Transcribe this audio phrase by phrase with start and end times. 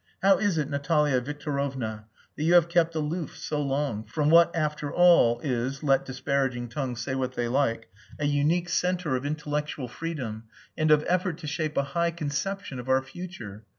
[0.23, 2.05] "How is it, Natalia Victorovna,
[2.35, 6.99] that you have kept aloof so long, from what after all is let disparaging tongues
[7.01, 10.45] say what they like a unique centre of intellectual freedom
[10.75, 13.63] and of effort to shape a high conception of our future?